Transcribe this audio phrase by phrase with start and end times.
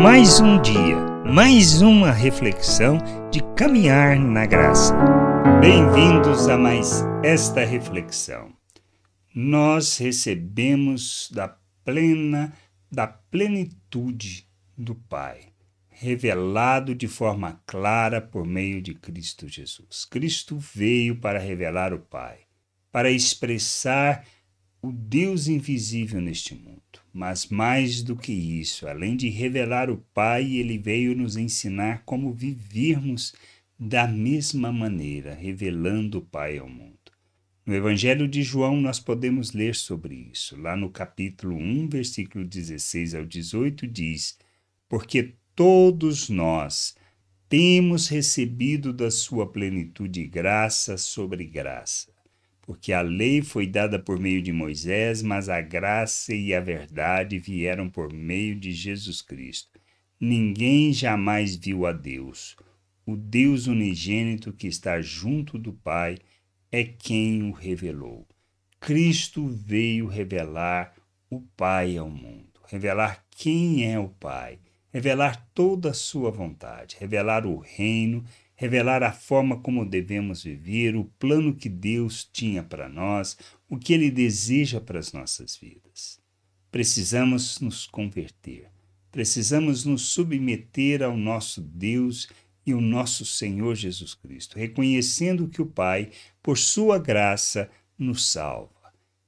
[0.00, 0.96] Mais um dia,
[1.26, 2.98] mais uma reflexão
[3.32, 4.94] de caminhar na graça.
[5.60, 8.52] Bem-vindos a mais esta reflexão.
[9.34, 11.48] Nós recebemos da
[11.84, 12.52] plena
[12.88, 15.48] da plenitude do Pai,
[15.88, 20.04] revelado de forma clara por meio de Cristo Jesus.
[20.04, 22.38] Cristo veio para revelar o Pai,
[22.92, 24.24] para expressar
[24.80, 26.77] o Deus invisível neste mundo.
[27.12, 32.32] Mas mais do que isso, além de revelar o Pai, ele veio nos ensinar como
[32.32, 33.34] vivermos
[33.78, 36.96] da mesma maneira, revelando o Pai ao mundo.
[37.64, 40.56] No Evangelho de João, nós podemos ler sobre isso.
[40.60, 44.38] Lá no capítulo 1, versículo 16 ao 18, diz:
[44.88, 46.96] Porque todos nós
[47.48, 52.17] temos recebido da sua plenitude graça sobre graça
[52.68, 57.38] porque a lei foi dada por meio de Moisés, mas a graça e a verdade
[57.38, 59.80] vieram por meio de Jesus Cristo.
[60.20, 62.56] Ninguém jamais viu a Deus.
[63.06, 66.18] O Deus unigênito que está junto do Pai
[66.70, 68.28] é quem o revelou.
[68.78, 70.94] Cristo veio revelar
[71.30, 74.58] o Pai ao mundo, revelar quem é o Pai,
[74.92, 78.22] revelar toda a sua vontade, revelar o reino
[78.58, 83.38] revelar a forma como devemos viver, o plano que Deus tinha para nós,
[83.70, 86.18] o que Ele deseja para as nossas vidas.
[86.68, 88.68] Precisamos nos converter,
[89.12, 92.28] precisamos nos submeter ao nosso Deus
[92.66, 96.10] e ao nosso Senhor Jesus Cristo, reconhecendo que o Pai,
[96.42, 98.74] por Sua graça, nos salva.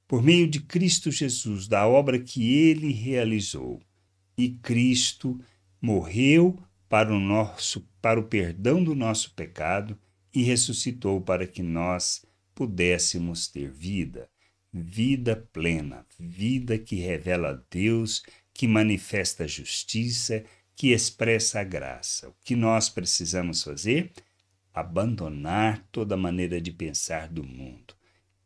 [0.09, 3.81] Por meio de Cristo Jesus, da obra que Ele realizou.
[4.37, 5.39] E Cristo
[5.81, 6.61] morreu
[6.91, 9.97] para o nosso para o perdão do nosso pecado
[10.33, 14.29] e ressuscitou para que nós pudéssemos ter vida,
[14.73, 20.43] vida plena, vida que revela Deus, que manifesta a justiça,
[20.75, 22.27] que expressa a graça.
[22.27, 24.11] O que nós precisamos fazer?
[24.73, 27.93] Abandonar toda maneira de pensar do mundo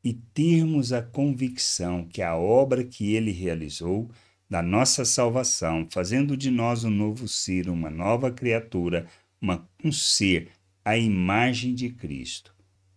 [0.03, 4.11] e termos a convicção que a obra que ele realizou
[4.49, 9.07] da nossa salvação, fazendo de nós um novo ser, uma nova criatura,
[9.41, 10.49] uma, um ser
[10.83, 12.53] à imagem de Cristo.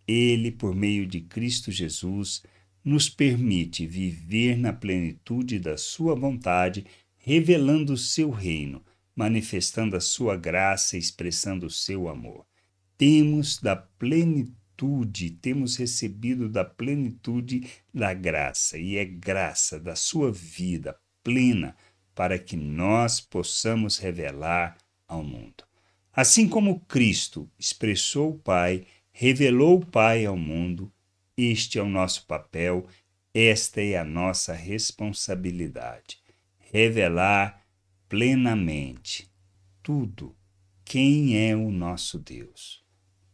[0.07, 2.43] Ele, por meio de Cristo Jesus,
[2.85, 8.83] nos permite viver na plenitude da Sua vontade, revelando o seu reino,
[9.15, 12.47] manifestando a sua graça expressando o seu amor.
[12.97, 20.97] Temos da plenitude, temos recebido da plenitude da graça, e é graça da sua vida
[21.29, 21.77] plena
[22.15, 25.63] para que nós possamos revelar ao mundo.
[26.11, 30.91] Assim como Cristo expressou o Pai, revelou o Pai ao mundo,
[31.37, 32.87] este é o nosso papel,
[33.35, 36.19] esta é a nossa responsabilidade.
[36.73, 37.63] Revelar
[38.09, 39.31] plenamente
[39.83, 40.35] tudo
[40.83, 42.83] quem é o nosso Deus.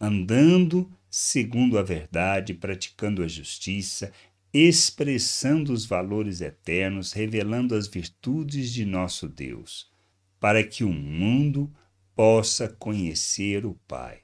[0.00, 4.12] Andando segundo a verdade, praticando a justiça,
[4.54, 9.90] expressando os valores eternos, revelando as virtudes de nosso Deus,
[10.38, 11.68] para que o mundo
[12.14, 14.20] possa conhecer o Pai.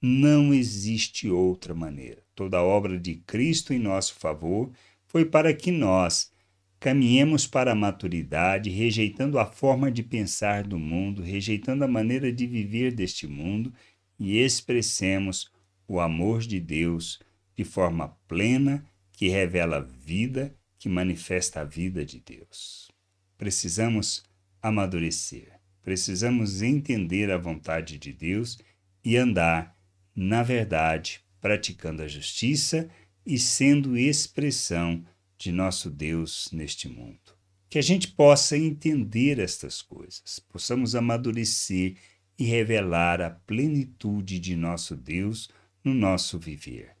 [0.00, 2.22] Não existe outra maneira.
[2.32, 4.70] Toda a obra de Cristo em nosso favor
[5.08, 6.30] foi para que nós
[6.78, 12.46] caminhemos para a maturidade, rejeitando a forma de pensar do mundo, rejeitando a maneira de
[12.46, 13.72] viver deste mundo
[14.16, 15.50] e expressemos
[15.88, 17.18] o amor de Deus
[17.56, 18.84] de forma plena
[19.22, 22.90] que revela vida, que manifesta a vida de Deus.
[23.38, 24.24] Precisamos
[24.60, 28.58] amadurecer, precisamos entender a vontade de Deus
[29.04, 29.78] e andar
[30.12, 32.90] na verdade, praticando a justiça
[33.24, 35.04] e sendo expressão
[35.38, 37.38] de nosso Deus neste mundo.
[37.70, 41.94] Que a gente possa entender estas coisas, possamos amadurecer
[42.36, 45.48] e revelar a plenitude de nosso Deus
[45.84, 47.00] no nosso viver